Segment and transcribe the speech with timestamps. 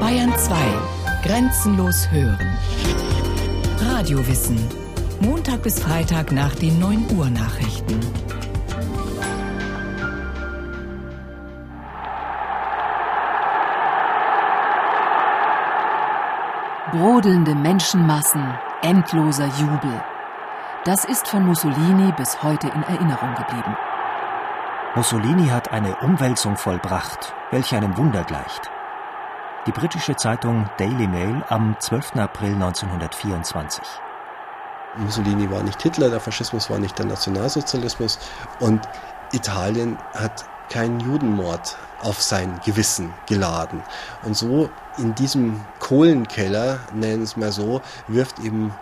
[0.00, 0.54] Bayern 2.
[1.24, 2.56] Grenzenlos hören.
[3.80, 4.58] Radiowissen.
[5.20, 8.00] Montag bis Freitag nach den 9 Uhr Nachrichten.
[16.92, 20.04] Brodelnde Menschenmassen, endloser Jubel.
[20.84, 23.76] Das ist von Mussolini bis heute in Erinnerung geblieben.
[24.96, 28.70] Mussolini hat eine Umwälzung vollbracht, welche einem Wunder gleicht.
[29.66, 32.14] Die britische Zeitung Daily Mail am 12.
[32.14, 33.82] April 1924.
[34.98, 38.20] Mussolini war nicht Hitler, der Faschismus war nicht der Nationalsozialismus
[38.60, 38.88] und
[39.32, 43.82] Italien hat keinen Judenmord auf sein Gewissen geladen.
[44.22, 48.72] Und so in diesem Kohlenkeller, nennen es mal so, wirft eben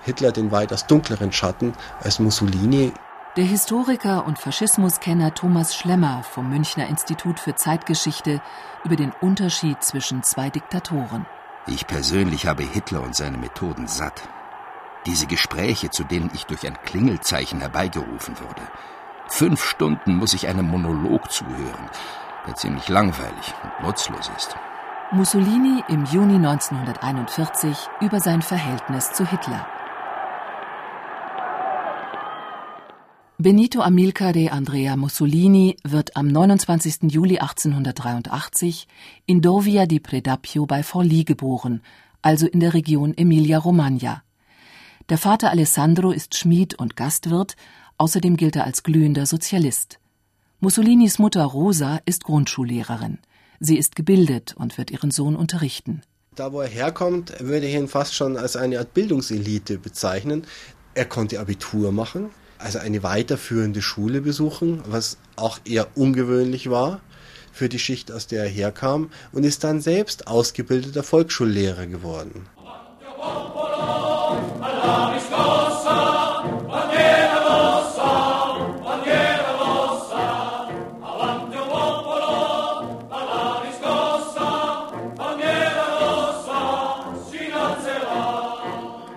[0.00, 2.94] Hitler den weitaus dunkleren Schatten als Mussolini.
[3.38, 8.42] Der Historiker und Faschismuskenner Thomas Schlemmer vom Münchner Institut für Zeitgeschichte
[8.82, 11.24] über den Unterschied zwischen zwei Diktatoren.
[11.68, 14.28] Ich persönlich habe Hitler und seine Methoden satt.
[15.06, 18.62] Diese Gespräche, zu denen ich durch ein Klingelzeichen herbeigerufen wurde.
[19.28, 21.90] Fünf Stunden muss ich einem Monolog zuhören,
[22.44, 24.56] der ziemlich langweilig und nutzlos ist.
[25.12, 29.77] Mussolini im Juni 1941 über sein Verhältnis zu Hitler.
[33.40, 37.02] Benito Amilcar de Andrea Mussolini wird am 29.
[37.02, 38.88] Juli 1883
[39.26, 41.80] in Dovia di Predapio bei Forlì geboren,
[42.20, 44.24] also in der Region Emilia-Romagna.
[45.08, 47.54] Der Vater Alessandro ist Schmied und Gastwirt,
[47.96, 50.00] außerdem gilt er als glühender Sozialist.
[50.58, 53.18] Mussolinis Mutter Rosa ist Grundschullehrerin.
[53.60, 56.02] Sie ist gebildet und wird ihren Sohn unterrichten.
[56.34, 60.44] Da, wo er herkommt, würde ich ihn fast schon als eine Art Bildungselite bezeichnen.
[60.94, 67.00] Er konnte Abitur machen, also eine weiterführende Schule besuchen, was auch eher ungewöhnlich war
[67.52, 72.46] für die Schicht, aus der er herkam, und ist dann selbst ausgebildeter Volksschullehrer geworden.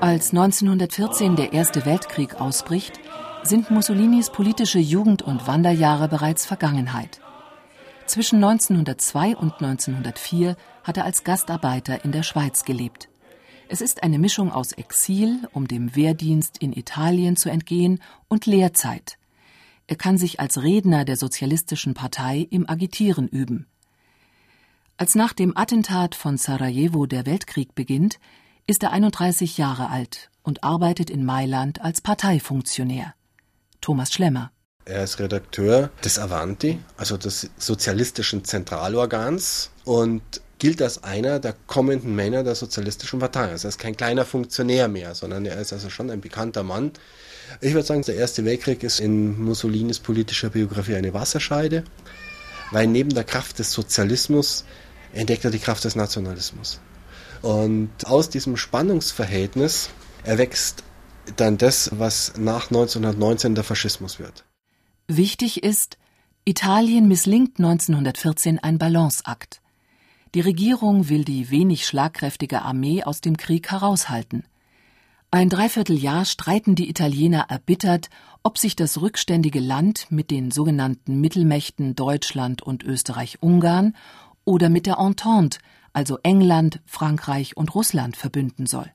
[0.01, 2.99] Als 1914 der Erste Weltkrieg ausbricht,
[3.43, 7.21] sind Mussolinis politische Jugend- und Wanderjahre bereits Vergangenheit.
[8.05, 13.09] Zwischen 1902 und 1904 hat er als Gastarbeiter in der Schweiz gelebt.
[13.67, 19.17] Es ist eine Mischung aus Exil, um dem Wehrdienst in Italien zu entgehen, und Lehrzeit.
[19.87, 23.67] Er kann sich als Redner der Sozialistischen Partei im Agitieren üben.
[24.97, 28.19] Als nach dem Attentat von Sarajevo der Weltkrieg beginnt,
[28.67, 33.15] ist er 31 Jahre alt und arbeitet in Mailand als Parteifunktionär.
[33.81, 34.51] Thomas Schlemmer.
[34.85, 40.21] Er ist Redakteur des Avanti, also des sozialistischen Zentralorgans und
[40.59, 43.49] gilt als einer der kommenden Männer der sozialistischen Partei.
[43.49, 46.91] Also er ist kein kleiner Funktionär mehr, sondern er ist also schon ein bekannter Mann.
[47.61, 51.83] Ich würde sagen, der Erste Weltkrieg ist in Mussolinis politischer Biografie eine Wasserscheide,
[52.71, 54.65] weil neben der Kraft des Sozialismus
[55.13, 56.79] entdeckt er die Kraft des Nationalismus.
[57.41, 59.89] Und aus diesem Spannungsverhältnis
[60.23, 60.83] erwächst
[61.35, 64.45] dann das, was nach 1919 der Faschismus wird.
[65.07, 65.97] Wichtig ist,
[66.45, 69.61] Italien misslingt 1914 ein Balanceakt.
[70.33, 74.45] Die Regierung will die wenig schlagkräftige Armee aus dem Krieg heraushalten.
[75.29, 78.09] Ein Dreivierteljahr streiten die Italiener erbittert,
[78.43, 83.95] ob sich das rückständige Land mit den sogenannten Mittelmächten Deutschland und Österreich-Ungarn
[84.45, 85.59] oder mit der Entente,
[85.93, 88.91] also England, Frankreich und Russland, verbünden soll.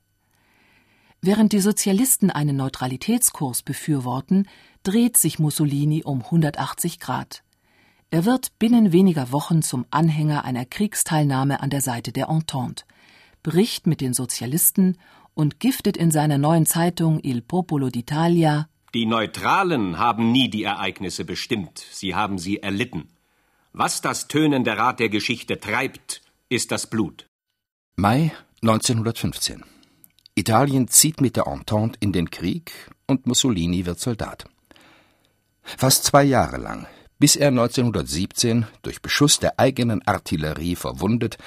[1.27, 4.47] Während die Sozialisten einen Neutralitätskurs befürworten,
[4.85, 7.43] dreht sich Mussolini um 180 Grad.
[8.11, 12.85] Er wird binnen weniger Wochen zum Anhänger einer Kriegsteilnahme an der Seite der Entente,
[13.43, 14.99] bricht mit den Sozialisten
[15.35, 21.25] und giftet in seiner neuen Zeitung Il Popolo d'Italia Die Neutralen haben nie die Ereignisse
[21.25, 23.09] bestimmt, sie haben sie erlitten.
[23.73, 27.27] Was das Tönen der Rat der Geschichte treibt, ist das Blut.
[27.97, 28.31] Mai
[28.63, 29.65] 1915.
[30.39, 32.71] Italien zieht mit der Entente in den Krieg
[33.07, 34.45] und Mussolini wird Soldat.
[35.63, 36.87] Fast zwei Jahre lang,
[37.19, 41.39] bis er 1917 durch Beschuss der eigenen Artillerie verwundet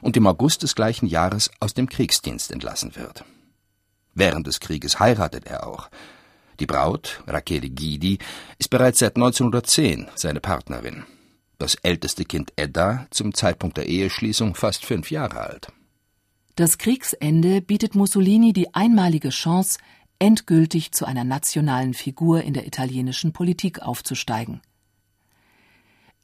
[0.00, 3.22] und im August des gleichen Jahres aus dem Kriegsdienst entlassen wird.
[4.14, 5.90] Während des Krieges heiratet er auch.
[6.58, 8.18] Die Braut, Rachele Guidi,
[8.58, 11.04] ist bereits seit 1910 seine Partnerin.
[11.58, 15.68] Das älteste Kind Edda, zum Zeitpunkt der Eheschließung fast fünf Jahre alt.
[16.58, 19.78] Das Kriegsende bietet Mussolini die einmalige Chance,
[20.18, 24.60] endgültig zu einer nationalen Figur in der italienischen Politik aufzusteigen.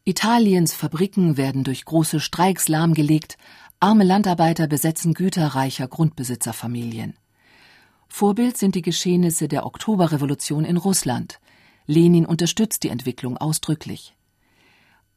[0.02, 3.38] Italiens Fabriken werden durch große Streiks lahmgelegt,
[3.78, 7.14] arme Landarbeiter besetzen Güter reicher Grundbesitzerfamilien.
[8.08, 11.38] Vorbild sind die Geschehnisse der Oktoberrevolution in Russland.
[11.87, 14.16] Lenin unterstützt die Entwicklung ausdrücklich.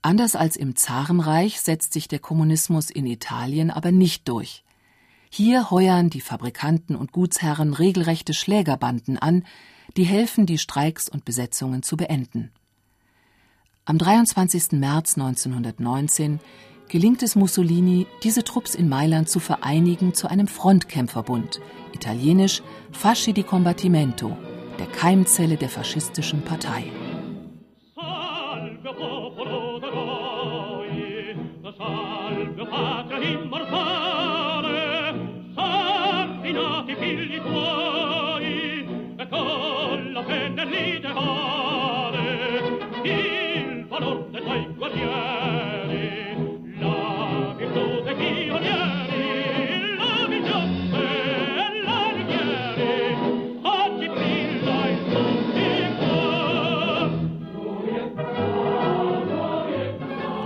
[0.04, 4.64] Anders als im Zarenreich setzt sich der Kommunismus in Italien aber nicht durch.
[5.30, 9.44] Hier heuern die Fabrikanten und Gutsherren regelrechte Schlägerbanden an,
[9.96, 12.52] die helfen, die Streiks und Besetzungen zu beenden.
[13.86, 14.74] Am 23.
[14.74, 16.40] März 1919
[16.90, 21.60] gelingt es Mussolini, diese Trupps in Mailand zu vereinigen zu einem Frontkämpferbund,
[21.94, 24.38] italienisch Fasci di Combattimento,
[24.80, 26.86] der Keimzelle der faschistischen Partei.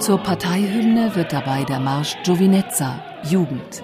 [0.01, 3.83] Zur Parteihymne wird dabei der Marsch Giovinezza, Jugend.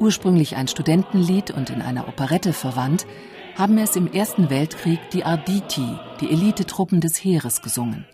[0.00, 3.06] Ursprünglich ein Studentenlied und in einer Operette verwandt,
[3.54, 5.86] haben es im Ersten Weltkrieg die Arditi,
[6.22, 8.06] die Elitetruppen des Heeres, gesungen.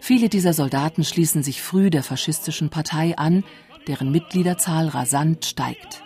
[0.00, 3.42] Viele dieser Soldaten schließen sich früh der faschistischen Partei an,
[3.86, 6.02] deren Mitgliederzahl rasant steigt.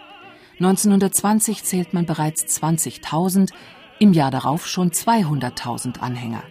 [0.60, 3.50] 1920 zählt man bereits 20.000,
[3.98, 6.44] im Jahr darauf schon 200.000 Anhänger.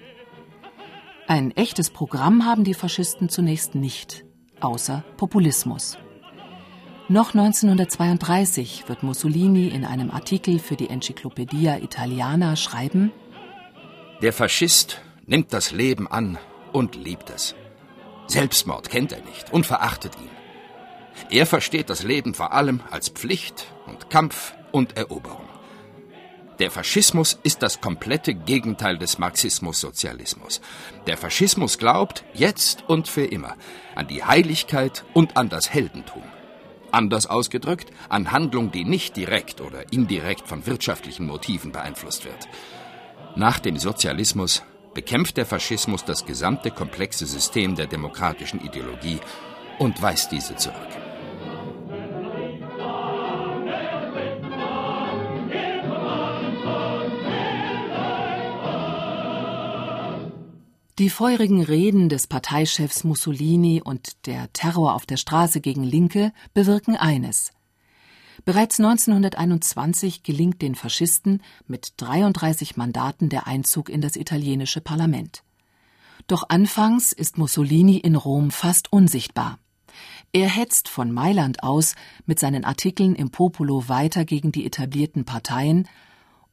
[1.27, 4.25] Ein echtes Programm haben die Faschisten zunächst nicht,
[4.59, 5.97] außer Populismus.
[7.11, 13.11] Noch 1932 wird Mussolini in einem Artikel für die Enzyklopädia Italiana schreiben:
[14.21, 16.37] Der Faschist nimmt das Leben an
[16.71, 17.55] und liebt es.
[18.27, 20.29] Selbstmord kennt er nicht und verachtet ihn.
[21.31, 25.49] Er versteht das Leben vor allem als Pflicht und Kampf und Eroberung.
[26.59, 30.61] Der Faschismus ist das komplette Gegenteil des Marxismus-Sozialismus.
[31.07, 33.55] Der Faschismus glaubt, jetzt und für immer,
[33.95, 36.21] an die Heiligkeit und an das Heldentum.
[36.91, 42.47] Anders ausgedrückt, an Handlung, die nicht direkt oder indirekt von wirtschaftlichen Motiven beeinflusst wird.
[43.35, 44.63] Nach dem Sozialismus
[44.93, 49.19] bekämpft der Faschismus das gesamte komplexe System der demokratischen Ideologie
[49.77, 51.08] und weist diese zurück.
[60.99, 66.97] Die feurigen Reden des Parteichefs Mussolini und der Terror auf der Straße gegen Linke bewirken
[66.97, 67.53] eines.
[68.43, 75.43] Bereits 1921 gelingt den Faschisten mit 33 Mandaten der Einzug in das italienische Parlament.
[76.27, 79.57] Doch anfangs ist Mussolini in Rom fast unsichtbar.
[80.33, 81.95] Er hetzt von Mailand aus
[82.25, 85.87] mit seinen Artikeln im Popolo weiter gegen die etablierten Parteien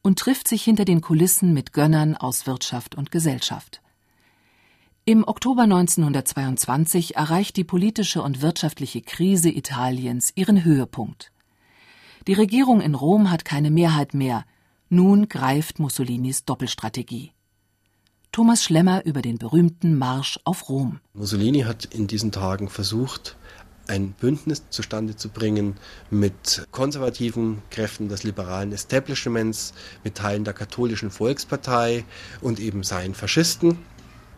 [0.03, 3.81] und trifft sich hinter den Kulissen mit Gönnern aus Wirtschaft und Gesellschaft.
[5.09, 11.31] Im Oktober 1922 erreicht die politische und wirtschaftliche Krise Italiens ihren Höhepunkt.
[12.27, 14.43] Die Regierung in Rom hat keine Mehrheit mehr.
[14.89, 17.31] Nun greift Mussolinis Doppelstrategie.
[18.33, 20.99] Thomas Schlemmer über den berühmten Marsch auf Rom.
[21.13, 23.37] Mussolini hat in diesen Tagen versucht,
[23.87, 25.77] ein Bündnis zustande zu bringen
[26.09, 29.73] mit konservativen Kräften des liberalen Establishments,
[30.03, 32.03] mit Teilen der katholischen Volkspartei
[32.41, 33.77] und eben seinen Faschisten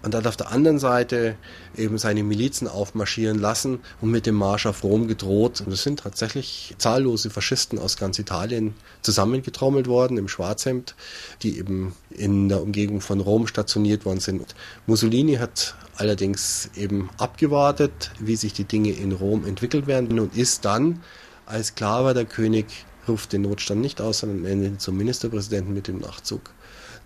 [0.02, 1.36] und hat auf der anderen Seite
[1.76, 5.62] eben seine Milizen aufmarschieren lassen und mit dem Marsch auf Rom gedroht.
[5.62, 10.96] Und es sind tatsächlich zahllose Faschisten aus ganz Italien zusammengetrommelt worden im Schwarzhemd,
[11.42, 14.56] die eben in der Umgebung von Rom stationiert worden sind.
[14.88, 20.64] Mussolini hat allerdings eben abgewartet, wie sich die Dinge in Rom entwickelt werden und ist
[20.64, 21.02] dann,
[21.46, 25.88] als klar war, der König ruft den Notstand nicht aus, sondern endet zum Ministerpräsidenten mit
[25.88, 26.52] dem Nachzug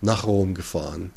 [0.00, 1.10] nach Rom gefahren.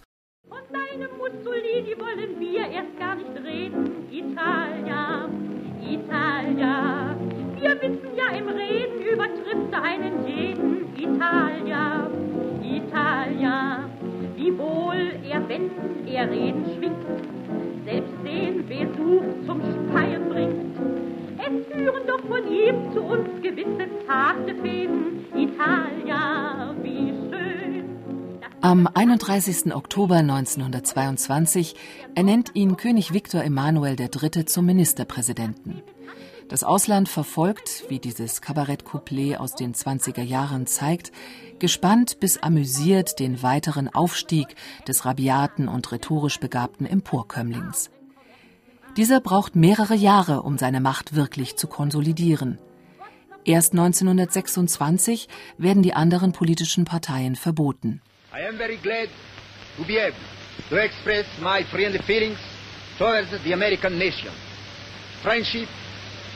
[5.90, 7.16] Italia.
[7.56, 12.10] Wir wissen ja, im Reden übertrifft einen jeden Italia.
[12.62, 13.90] Italia,
[14.36, 17.06] wie wohl er wenden, er reden schwingt,
[17.86, 20.78] selbst den Besuch zum Speien bringt.
[21.40, 25.26] Es führen doch von ihm zu uns gewisse zarte Fäden.
[25.36, 27.27] Italia, wie schön.
[28.68, 29.74] Am 31.
[29.74, 31.74] Oktober 1922
[32.16, 34.44] ernennt ihn König Viktor Emanuel III.
[34.44, 35.84] zum Ministerpräsidenten.
[36.50, 41.14] Das Ausland verfolgt, wie dieses Kabarettcouplet aus den 20er Jahren zeigt,
[41.60, 44.54] gespannt bis amüsiert den weiteren Aufstieg
[44.86, 47.90] des rabiaten und rhetorisch begabten Emporkömmlings.
[48.98, 52.58] Dieser braucht mehrere Jahre, um seine Macht wirklich zu konsolidieren.
[53.46, 58.02] Erst 1926 werden die anderen politischen Parteien verboten.
[58.38, 59.10] I am very glad
[59.78, 60.24] to be able
[60.70, 62.38] to express my friendly feelings
[63.00, 64.32] towards the American nation.
[65.24, 65.68] Friendship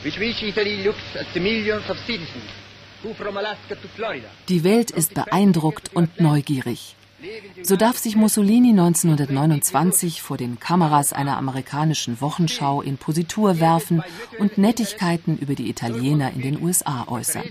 [0.04, 2.50] with which Italy looks at the millions of citizens
[3.04, 4.26] who from Alaska to Florida.
[4.48, 6.96] Die Welt ist beeindruckt und neugierig.
[7.62, 14.02] So darf sich Mussolini 1929 vor den Kameras einer amerikanischen Wochenschau in Positur werfen
[14.40, 17.44] und Nettigkeiten über die Italiener in den USA äußern.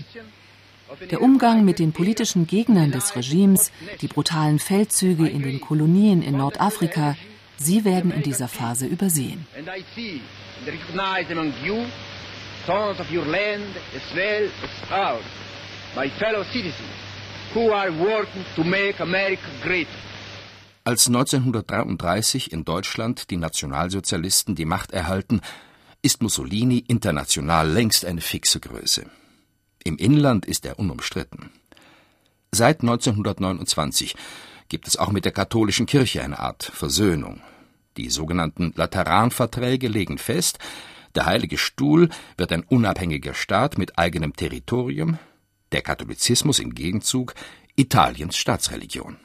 [1.10, 3.70] Der Umgang mit den politischen Gegnern des Regimes,
[4.00, 7.16] die brutalen Feldzüge in den Kolonien in Nordafrika,
[7.56, 9.46] sie werden in dieser Phase übersehen.
[15.94, 16.88] My fellow citizens,
[17.52, 19.86] who are working to make America great.
[20.84, 25.42] Als 1933 in Deutschland die Nationalsozialisten die Macht erhalten,
[26.00, 29.04] ist Mussolini international längst eine fixe Größe.
[29.84, 31.50] Im Inland ist er unumstritten.
[32.52, 34.14] Seit 1929
[34.68, 37.40] gibt es auch mit der katholischen Kirche eine Art Versöhnung.
[37.96, 40.58] Die sogenannten Lateranverträge legen fest,
[41.14, 45.18] der Heilige Stuhl wird ein unabhängiger Staat mit eigenem Territorium,
[45.72, 47.34] der Katholizismus im Gegenzug
[47.76, 49.16] Italiens Staatsreligion.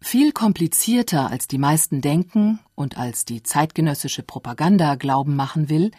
[0.00, 5.90] Viel komplizierter als die meisten denken und als die zeitgenössische Propaganda glauben machen will,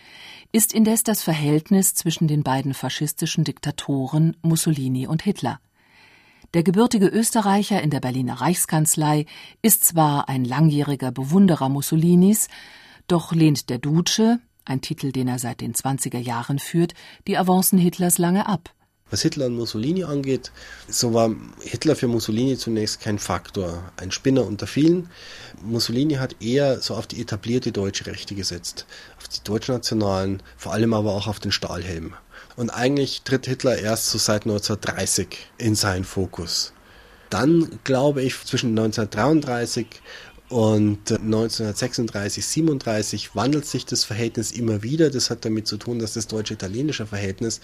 [0.51, 5.59] ist indes das Verhältnis zwischen den beiden faschistischen Diktatoren Mussolini und Hitler.
[6.53, 9.25] Der gebürtige Österreicher in der Berliner Reichskanzlei
[9.61, 12.47] ist zwar ein langjähriger Bewunderer Mussolinis,
[13.07, 16.93] doch lehnt der Duce, ein Titel, den er seit den 20er Jahren führt,
[17.27, 18.73] die Avancen Hitlers lange ab.
[19.09, 20.51] Was Hitler und Mussolini angeht,
[20.89, 25.09] so war Hitler für Mussolini zunächst kein Faktor, ein Spinner unter vielen.
[25.63, 28.85] Mussolini hat eher so auf die etablierte deutsche Rechte gesetzt,
[29.17, 32.15] auf die deutschnationalen, vor allem aber auch auf den Stahlhelm.
[32.57, 36.73] Und eigentlich tritt Hitler erst so seit 1930 in seinen Fokus.
[37.29, 39.87] Dann glaube ich, zwischen 1933
[40.49, 45.09] und 1936, 37 wandelt sich das Verhältnis immer wieder.
[45.09, 47.59] Das hat damit zu tun, dass das deutsche-italienische Verhältnis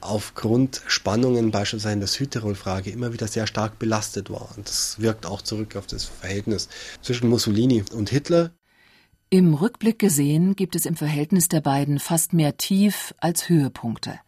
[0.00, 4.48] aufgrund Spannungen beispielsweise in der Südtirol-Frage immer wieder sehr stark belastet war.
[4.56, 6.68] Und das wirkt auch zurück auf das Verhältnis
[7.00, 8.52] zwischen Mussolini und Hitler.
[9.30, 14.20] Im Rückblick gesehen gibt es im Verhältnis der beiden fast mehr Tief als Höhepunkte.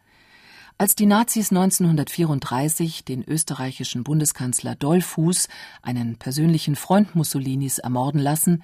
[0.77, 5.47] Als die Nazis 1934 den österreichischen Bundeskanzler Dollfuß,
[5.81, 8.61] einen persönlichen Freund Mussolinis, ermorden lassen,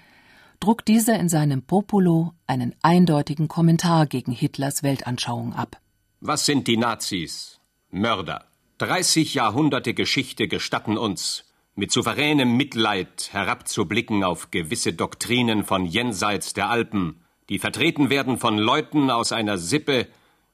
[0.59, 5.79] druckt dieser in seinem Popolo einen eindeutigen Kommentar gegen Hitlers Weltanschauung ab.
[6.19, 7.61] Was sind die Nazis?
[7.91, 8.43] Mörder.
[8.79, 16.69] 30 Jahrhunderte Geschichte gestatten uns, mit souveränem Mitleid herabzublicken auf gewisse Doktrinen von jenseits der
[16.69, 20.07] Alpen, die vertreten werden von Leuten aus einer Sippe,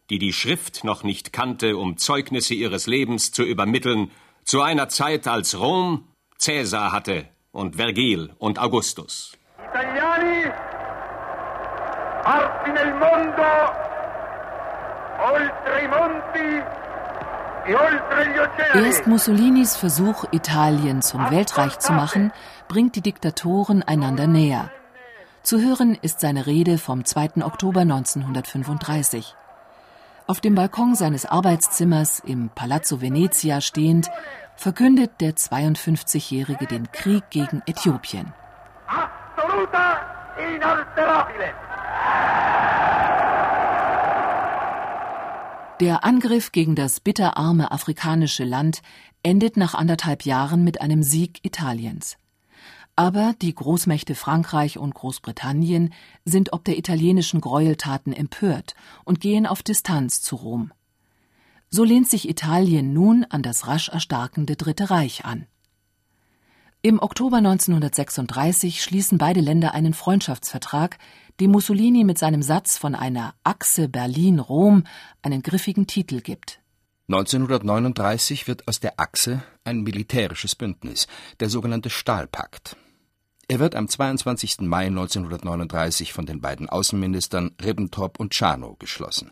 [0.10, 4.12] die die Schrift noch nicht kannte, um Zeugnisse ihres Lebens zu übermitteln,
[4.44, 9.34] zu einer Zeit, als Rom Cäsar hatte und Vergil und Augustus.
[9.58, 10.52] Italiani,
[12.24, 13.88] parti nel mondo
[17.68, 17.76] E
[18.76, 22.32] Erst Mussolinis Versuch, Italien zum Weltreich zu machen,
[22.70, 24.72] bringt die Diktatoren einander näher.
[25.44, 27.44] Zu hören ist seine Rede vom 2.
[27.44, 29.36] Oktober 1935.
[30.30, 34.10] Auf dem Balkon seines Arbeitszimmers im Palazzo Venezia stehend,
[34.58, 38.34] verkündet der 52-Jährige den Krieg gegen Äthiopien.
[38.88, 40.02] Absoluta
[40.38, 41.54] inalterabile.
[45.80, 48.82] Der Angriff gegen das bitterarme afrikanische Land
[49.24, 52.18] endet nach anderthalb Jahren mit einem Sieg Italiens.
[53.00, 55.94] Aber die Großmächte Frankreich und Großbritannien
[56.26, 58.74] sind ob der italienischen Gräueltaten empört
[59.06, 60.74] und gehen auf Distanz zu Rom.
[61.70, 65.46] So lehnt sich Italien nun an das rasch erstarkende Dritte Reich an.
[66.82, 70.98] Im Oktober 1936 schließen beide Länder einen Freundschaftsvertrag,
[71.40, 74.86] dem Mussolini mit seinem Satz von einer Achse Berlin-Rom
[75.22, 76.62] einen griffigen Titel gibt.
[77.10, 81.06] 1939 wird aus der Achse ein militärisches Bündnis,
[81.40, 82.76] der sogenannte Stahlpakt.
[83.50, 84.62] Er wird am 22.
[84.62, 89.32] Mai 1939 von den beiden Außenministern Ribbentrop und Tschano geschlossen.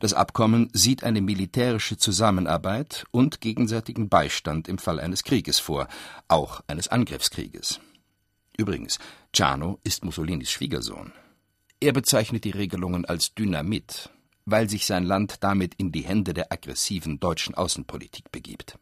[0.00, 5.88] Das Abkommen sieht eine militärische Zusammenarbeit und gegenseitigen Beistand im Fall eines Krieges vor,
[6.28, 7.80] auch eines Angriffskrieges.
[8.58, 8.98] Übrigens,
[9.34, 11.12] Ciano ist Mussolinis Schwiegersohn.
[11.80, 14.10] Er bezeichnet die Regelungen als Dynamit,
[14.44, 18.78] weil sich sein Land damit in die Hände der aggressiven deutschen Außenpolitik begibt.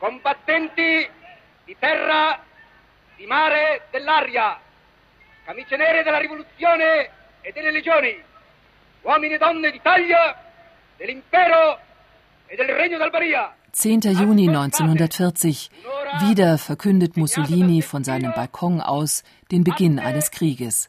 [0.00, 1.06] Combattenti
[1.66, 2.42] di terra,
[3.16, 4.58] di mare dell'aria,
[5.44, 7.10] camicie nere della rivoluzione
[7.42, 8.18] e delle legioni,
[9.02, 10.34] uomini e donne d'Italia,
[10.96, 11.78] dell'impero
[12.46, 13.54] e del regno d'Albaria.
[13.72, 14.08] 10.
[14.12, 15.68] Juni 1940.
[16.22, 20.88] Wieder verkündet Mussolini von seinem Balkon aus den Beginn eines Krieges.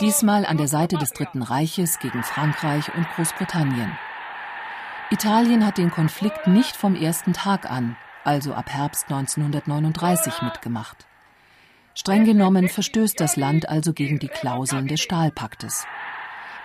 [0.00, 3.98] Diesmal an der Seite des Dritten Reiches gegen Frankreich und Großbritannien.
[5.10, 11.06] Italien hat den Konflikt nicht vom ersten Tag an, also ab Herbst 1939, mitgemacht.
[11.94, 15.84] Streng genommen verstößt das Land also gegen die Klauseln des Stahlpaktes.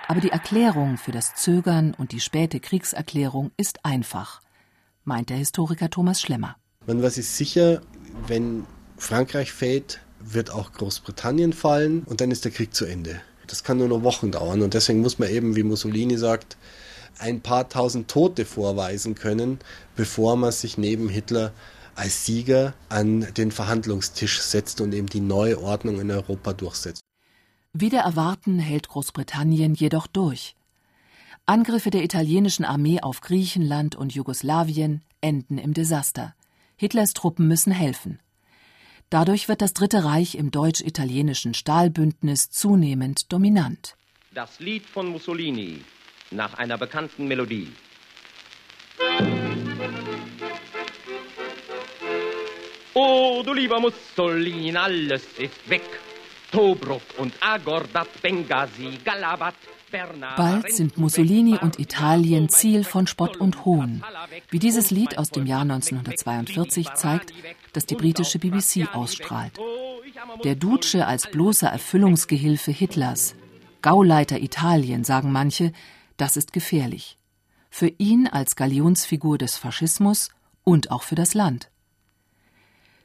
[0.07, 4.41] Aber die Erklärung für das Zögern und die späte Kriegserklärung ist einfach,
[5.05, 6.57] meint der Historiker Thomas Schlemmer.
[6.85, 7.81] Man was ist sicher,
[8.27, 8.65] wenn
[8.97, 13.21] Frankreich fällt, wird auch Großbritannien fallen und dann ist der Krieg zu Ende.
[13.47, 16.57] Das kann nur noch Wochen dauern und deswegen muss man eben, wie Mussolini sagt,
[17.19, 19.59] ein paar tausend Tote vorweisen können,
[19.95, 21.53] bevor man sich neben Hitler
[21.95, 27.01] als Sieger an den Verhandlungstisch setzt und eben die neue Ordnung in Europa durchsetzt.
[27.73, 30.55] Wider Erwarten hält Großbritannien jedoch durch.
[31.45, 36.35] Angriffe der italienischen Armee auf Griechenland und Jugoslawien enden im Desaster.
[36.75, 38.19] Hitlers Truppen müssen helfen.
[39.09, 43.95] Dadurch wird das Dritte Reich im deutsch-italienischen Stahlbündnis zunehmend dominant.
[44.33, 45.81] Das Lied von Mussolini
[46.31, 47.71] nach einer bekannten Melodie.
[52.93, 55.83] Oh, du lieber Mussolini, alles ist weg.
[56.51, 59.55] Tobruk und Agordat, Benghazi, Galabat,
[60.37, 64.03] Bald sind Mussolini und Italien Ziel von Spott und Hohn,
[64.49, 67.33] wie dieses Lied aus dem Jahr 1942 zeigt,
[67.73, 69.53] das die britische BBC ausstrahlt.
[70.45, 73.35] Der Duce als bloßer Erfüllungsgehilfe Hitlers,
[73.81, 75.73] Gauleiter Italien, sagen manche,
[76.21, 77.17] das ist gefährlich.
[77.71, 80.29] Für ihn als Galionsfigur des Faschismus
[80.63, 81.71] und auch für das Land.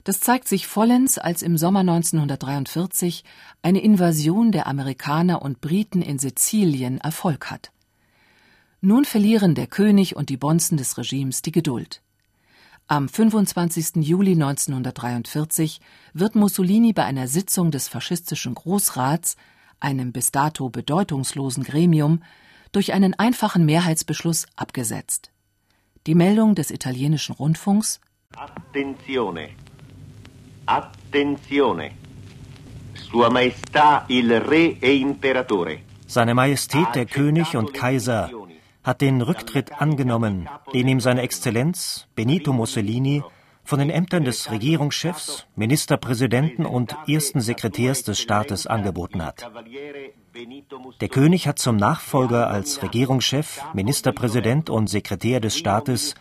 [0.05, 3.25] Das zeigt sich vollends, als im Sommer 1943
[3.63, 7.73] eine Invasion der Amerikaner und Briten in Sizilien Erfolg hat.
[8.83, 12.03] Nun verlieren der König und die Bonzen des Regimes die Geduld.
[12.87, 13.97] Am 25.
[14.07, 15.81] Juli 1943
[16.13, 19.37] wird Mussolini bei einer Sitzung des faschistischen Großrats,
[19.81, 22.21] einem bis dato bedeutungslosen Gremium,
[22.73, 25.31] durch einen einfachen Mehrheitsbeschluss abgesetzt.
[26.07, 28.01] Die Meldung des italienischen Rundfunks
[28.37, 29.51] Attenzione.
[30.67, 31.93] Attenzione.
[32.95, 35.81] Sua Maestà il Re e Imperatore.
[36.07, 38.31] Seine Majestät der König und Kaiser
[38.83, 43.23] hat den Rücktritt angenommen, den ihm seine Exzellenz Benito Mussolini
[43.65, 49.51] von den Ämtern des Regierungschefs, Ministerpräsidenten und ersten Sekretärs des Staates angeboten hat.
[51.01, 56.15] Der König hat zum Nachfolger als Regierungschef, Ministerpräsident und Sekretär des Staates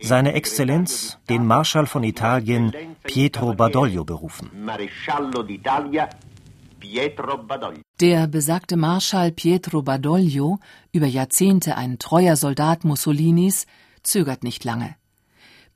[0.00, 4.50] seine Exzellenz, den Marschall von Italien Pietro Badoglio, berufen.
[8.00, 10.58] Der besagte Marschall Pietro Badoglio,
[10.92, 13.66] über Jahrzehnte ein treuer Soldat Mussolinis,
[14.02, 14.96] zögert nicht lange.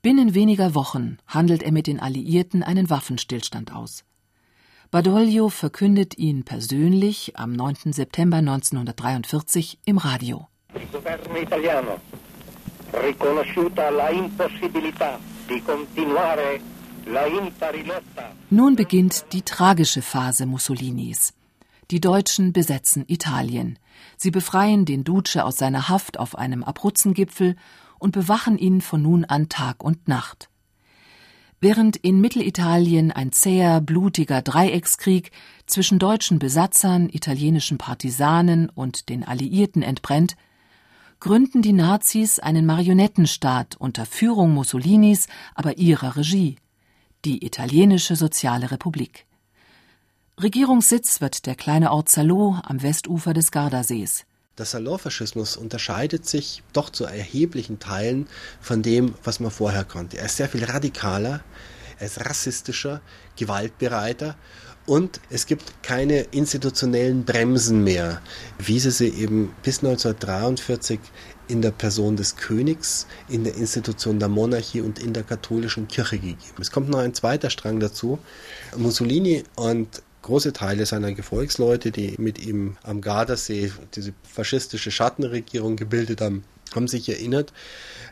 [0.03, 4.05] Binnen weniger Wochen handelt er mit den Alliierten einen Waffenstillstand aus.
[4.90, 7.92] Badoglio verkündet ihn persönlich am 9.
[7.92, 10.48] September 1943 im Radio.
[10.74, 12.01] Il governo italiano
[12.92, 16.61] riconosciuta la impossibilità di continuare
[17.05, 18.33] la impari lotta.
[18.48, 21.35] Nun beginnt die tragische Phase Mussolinis.
[21.90, 23.79] Die Deutschen besetzen Italien.
[24.16, 27.57] Sie befreien den Duce aus seiner Haft auf einem Abruzzengipfel
[27.98, 30.48] und bewachen ihn von nun an Tag und Nacht.
[31.61, 35.33] Während in Mittelitalien ein zäher, blutiger Dreieckskrieg
[35.66, 40.37] zwischen deutschen Besatzern, italienischen Partisanen und den Alliierten entbrennt,
[41.18, 46.57] gründen die Nazis einen Marionettenstaat unter Führung Mussolinis, aber ihrer Regie,
[47.25, 49.27] die italienische Soziale Republik.
[50.40, 54.28] Regierungssitz wird der kleine Ort Salò am Westufer des Gardasees.
[54.59, 58.27] Der Salonfaschismus unterscheidet sich doch zu erheblichen Teilen
[58.61, 60.18] von dem, was man vorher konnte.
[60.18, 61.42] Er ist sehr viel radikaler,
[61.99, 63.01] er ist rassistischer,
[63.37, 64.37] gewaltbereiter
[64.88, 68.23] und es gibt keine institutionellen Bremsen mehr,
[68.59, 70.99] wie sie sie eben bis 1943
[71.47, 76.18] in der Person des Königs, in der Institution der Monarchie und in der katholischen Kirche
[76.18, 76.38] gegeben.
[76.61, 78.18] Es kommt noch ein zweiter Strang dazu.
[78.77, 86.20] Mussolini und große Teile seiner Gefolgsleute, die mit ihm am Gardasee diese faschistische Schattenregierung gebildet
[86.20, 87.52] haben, haben sich erinnert,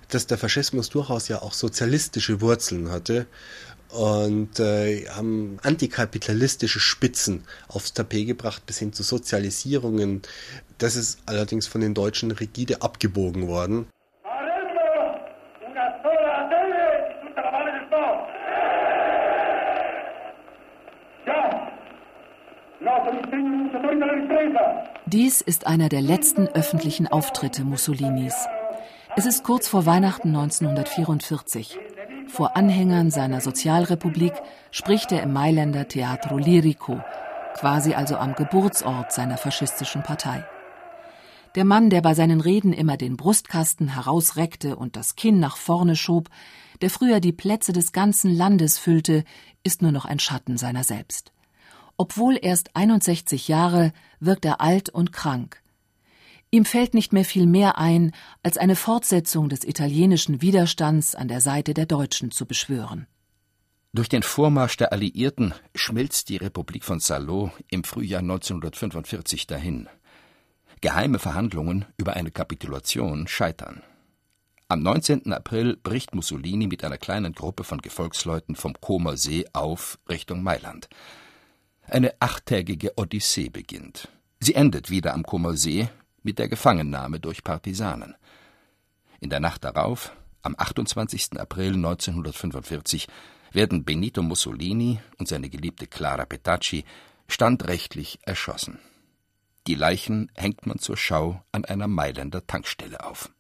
[0.09, 3.27] dass der Faschismus durchaus ja auch sozialistische Wurzeln hatte
[3.91, 10.23] und äh, haben antikapitalistische Spitzen aufs Tapet gebracht bis hin zu Sozialisierungen.
[10.79, 13.87] Das ist allerdings von den Deutschen rigide abgebogen worden.
[25.17, 28.35] Dies ist einer der letzten öffentlichen Auftritte Mussolinis.
[29.17, 31.79] Es ist kurz vor Weihnachten 1944.
[32.29, 34.35] Vor Anhängern seiner Sozialrepublik
[34.71, 37.01] spricht er im Mailänder Teatro Lirico,
[37.55, 40.45] quasi also am Geburtsort seiner faschistischen Partei.
[41.55, 45.97] Der Mann, der bei seinen Reden immer den Brustkasten herausreckte und das Kinn nach vorne
[45.97, 46.29] schob,
[46.83, 49.25] der früher die Plätze des ganzen Landes füllte,
[49.63, 51.33] ist nur noch ein Schatten seiner selbst.
[51.97, 55.63] Obwohl erst 61 Jahre, wirkt er alt und krank.
[56.51, 61.41] Ihm fällt nicht mehr viel mehr ein, als eine Fortsetzung des italienischen Widerstands an der
[61.41, 63.07] Seite der Deutschen zu beschwören.
[63.93, 69.89] Durch den Vormarsch der Alliierten schmilzt die Republik von Salo im Frühjahr 1945 dahin.
[70.83, 73.83] Geheime Verhandlungen über eine Kapitulation scheitern.
[74.69, 75.33] Am 19.
[75.33, 80.89] April bricht Mussolini mit einer kleinen Gruppe von Gefolgsleuten vom Comer See auf Richtung Mailand.
[81.89, 84.09] Eine achttägige Odyssee beginnt.
[84.41, 85.89] Sie endet wieder am Comer See
[86.23, 88.17] mit der Gefangennahme durch Partisanen.
[89.21, 91.39] In der Nacht darauf, am 28.
[91.39, 93.07] April 1945,
[93.53, 96.85] werden Benito Mussolini und seine geliebte Clara Petacci
[97.29, 98.79] standrechtlich erschossen.
[99.67, 103.31] Die Leichen hängt man zur Schau an einer Mailänder Tankstelle auf.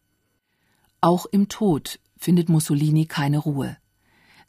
[1.01, 3.77] Auch im Tod findet Mussolini keine Ruhe.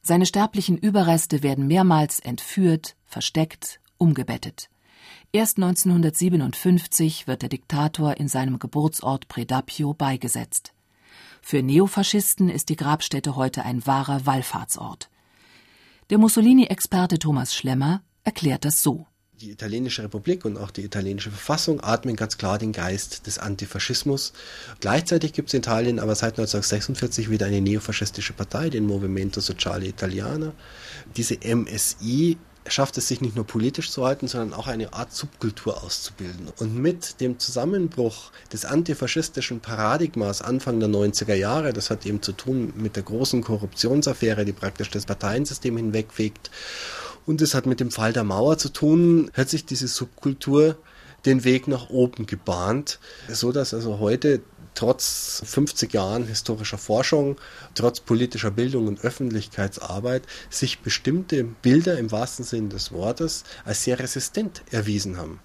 [0.02, 4.70] Seine sterblichen Überreste werden mehrmals entführt, versteckt, umgebettet.
[5.32, 10.74] Erst 1957 wird der Diktator in seinem Geburtsort Predapio beigesetzt.
[11.42, 15.10] Für Neofaschisten ist die Grabstätte heute ein wahrer Wallfahrtsort.
[16.10, 19.08] Der Mussolini-Experte Thomas Schlemmer erklärt das so.
[19.40, 24.34] Die italienische Republik und auch die italienische Verfassung atmen ganz klar den Geist des Antifaschismus.
[24.80, 29.86] Gleichzeitig gibt es in Italien aber seit 1946 wieder eine neofaschistische Partei, den Movimento Sociale
[29.86, 30.54] Italiano.
[31.16, 32.38] Diese MSI
[32.69, 36.47] schafft es sich nicht nur politisch zu halten, sondern auch eine Art Subkultur auszubilden.
[36.60, 42.32] Und mit dem Zusammenbruch des antifaschistischen Paradigmas Anfang der 90er Jahre, das hat eben zu
[42.32, 46.51] tun mit der großen Korruptionsaffäre, die praktisch das Parteiensystem hinwegfegt,
[47.25, 50.77] und es hat mit dem Fall der Mauer zu tun, hat sich diese Subkultur
[51.25, 54.41] den Weg nach oben gebahnt, so dass also heute
[54.78, 57.38] trotz 50 Jahren historischer Forschung,
[57.74, 64.00] trotz politischer Bildung und Öffentlichkeitsarbeit sich bestimmte Bilder im wahrsten Sinne des Wortes als sehr
[64.00, 65.40] resistent erwiesen haben.